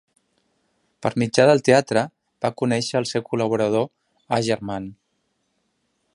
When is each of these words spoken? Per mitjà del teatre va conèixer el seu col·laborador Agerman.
Per 1.05 1.11
mitjà 1.23 1.45
del 1.51 1.61
teatre 1.67 2.03
va 2.47 2.53
conèixer 2.63 2.99
el 3.01 3.07
seu 3.13 3.27
col·laborador 3.29 3.87
Agerman. 4.41 4.91